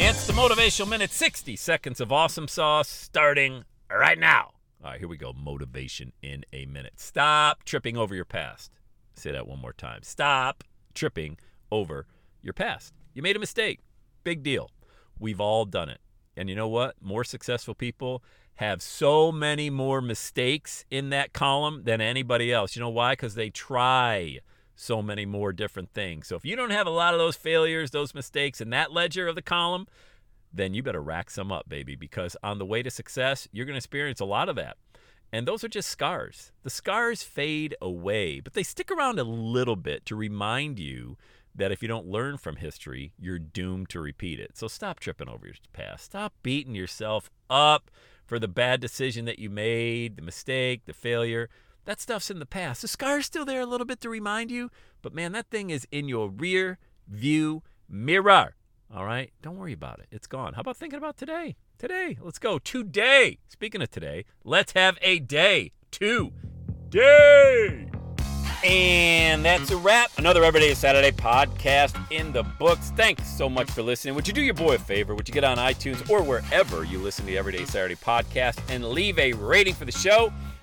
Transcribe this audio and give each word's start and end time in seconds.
It's 0.00 0.28
the 0.28 0.32
Motivational 0.32 0.88
Minute 0.88 1.10
60 1.10 1.56
seconds 1.56 2.00
of 2.00 2.12
awesome 2.12 2.46
sauce 2.46 2.88
starting 2.88 3.64
right 3.90 4.16
now. 4.16 4.52
All 4.84 4.92
right, 4.92 5.00
here 5.00 5.08
we 5.08 5.16
go. 5.16 5.32
Motivation 5.32 6.12
in 6.22 6.44
a 6.52 6.66
minute. 6.66 6.92
Stop 7.00 7.64
tripping 7.64 7.96
over 7.96 8.14
your 8.14 8.24
past. 8.24 8.70
Say 9.16 9.32
that 9.32 9.48
one 9.48 9.58
more 9.58 9.72
time. 9.72 10.04
Stop 10.04 10.62
tripping 10.94 11.36
over 11.72 12.06
your 12.40 12.52
past. 12.52 12.94
You 13.12 13.22
made 13.22 13.34
a 13.34 13.40
mistake. 13.40 13.80
Big 14.22 14.44
deal. 14.44 14.70
We've 15.18 15.40
all 15.40 15.64
done 15.64 15.88
it. 15.88 15.98
And 16.36 16.48
you 16.48 16.54
know 16.54 16.68
what? 16.68 16.94
More 17.02 17.24
successful 17.24 17.74
people 17.74 18.22
have 18.54 18.80
so 18.80 19.32
many 19.32 19.68
more 19.68 20.00
mistakes 20.00 20.84
in 20.92 21.10
that 21.10 21.32
column 21.32 21.82
than 21.82 22.00
anybody 22.00 22.52
else. 22.52 22.76
You 22.76 22.82
know 22.82 22.88
why? 22.88 23.14
Because 23.14 23.34
they 23.34 23.50
try 23.50 24.38
so 24.78 25.02
many 25.02 25.26
more 25.26 25.52
different 25.52 25.92
things. 25.92 26.28
So 26.28 26.36
if 26.36 26.44
you 26.44 26.54
don't 26.54 26.70
have 26.70 26.86
a 26.86 26.90
lot 26.90 27.12
of 27.12 27.18
those 27.18 27.36
failures, 27.36 27.90
those 27.90 28.14
mistakes 28.14 28.60
in 28.60 28.70
that 28.70 28.92
ledger 28.92 29.26
of 29.26 29.34
the 29.34 29.42
column, 29.42 29.88
then 30.52 30.72
you 30.72 30.84
better 30.84 31.02
rack 31.02 31.30
some 31.30 31.50
up, 31.50 31.68
baby, 31.68 31.96
because 31.96 32.36
on 32.44 32.58
the 32.58 32.64
way 32.64 32.82
to 32.82 32.90
success, 32.90 33.48
you're 33.52 33.66
going 33.66 33.74
to 33.74 33.78
experience 33.78 34.20
a 34.20 34.24
lot 34.24 34.48
of 34.48 34.56
that. 34.56 34.76
And 35.32 35.46
those 35.46 35.64
are 35.64 35.68
just 35.68 35.88
scars. 35.88 36.52
The 36.62 36.70
scars 36.70 37.24
fade 37.24 37.74
away, 37.82 38.40
but 38.40 38.54
they 38.54 38.62
stick 38.62 38.90
around 38.90 39.18
a 39.18 39.24
little 39.24 39.76
bit 39.76 40.06
to 40.06 40.16
remind 40.16 40.78
you 40.78 41.18
that 41.54 41.72
if 41.72 41.82
you 41.82 41.88
don't 41.88 42.06
learn 42.06 42.38
from 42.38 42.56
history, 42.56 43.12
you're 43.18 43.38
doomed 43.38 43.88
to 43.90 44.00
repeat 44.00 44.38
it. 44.38 44.56
So 44.56 44.68
stop 44.68 45.00
tripping 45.00 45.28
over 45.28 45.44
your 45.44 45.56
past. 45.72 46.04
Stop 46.04 46.32
beating 46.42 46.76
yourself 46.76 47.30
up 47.50 47.90
for 48.24 48.38
the 48.38 48.46
bad 48.46 48.80
decision 48.80 49.24
that 49.24 49.40
you 49.40 49.50
made, 49.50 50.16
the 50.16 50.22
mistake, 50.22 50.82
the 50.86 50.92
failure. 50.92 51.50
That 51.88 52.02
stuff's 52.02 52.30
in 52.30 52.38
the 52.38 52.44
past. 52.44 52.82
The 52.82 52.88
scar's 52.88 53.24
still 53.24 53.46
there 53.46 53.62
a 53.62 53.66
little 53.66 53.86
bit 53.86 54.02
to 54.02 54.10
remind 54.10 54.50
you, 54.50 54.70
but 55.00 55.14
man, 55.14 55.32
that 55.32 55.48
thing 55.48 55.70
is 55.70 55.88
in 55.90 56.06
your 56.06 56.28
rear 56.28 56.76
view 57.08 57.62
mirror. 57.88 58.56
All 58.94 59.06
right? 59.06 59.32
Don't 59.40 59.56
worry 59.56 59.72
about 59.72 60.00
it. 60.00 60.08
It's 60.10 60.26
gone. 60.26 60.52
How 60.52 60.60
about 60.60 60.76
thinking 60.76 60.98
about 60.98 61.16
today? 61.16 61.56
Today. 61.78 62.18
Let's 62.20 62.38
go. 62.38 62.58
Today. 62.58 63.38
Speaking 63.48 63.80
of 63.80 63.90
today, 63.90 64.26
let's 64.44 64.72
have 64.72 64.98
a 65.00 65.18
day. 65.18 65.72
Today. 65.90 67.88
And 68.62 69.42
that's 69.42 69.70
a 69.70 69.76
wrap. 69.78 70.10
Another 70.18 70.44
Everyday 70.44 70.74
Saturday 70.74 71.12
podcast 71.12 71.96
in 72.12 72.32
the 72.32 72.42
books. 72.42 72.92
Thanks 72.96 73.26
so 73.26 73.48
much 73.48 73.70
for 73.70 73.80
listening. 73.80 74.14
Would 74.14 74.28
you 74.28 74.34
do 74.34 74.42
your 74.42 74.52
boy 74.52 74.74
a 74.74 74.78
favor? 74.78 75.14
Would 75.14 75.26
you 75.26 75.32
get 75.32 75.44
on 75.44 75.56
iTunes 75.56 76.10
or 76.10 76.22
wherever 76.22 76.84
you 76.84 76.98
listen 76.98 77.24
to 77.24 77.30
the 77.30 77.38
Everyday 77.38 77.64
Saturday 77.64 77.96
podcast 77.96 78.60
and 78.68 78.84
leave 78.84 79.18
a 79.18 79.32
rating 79.32 79.72
for 79.72 79.86
the 79.86 79.92
show? 79.92 80.30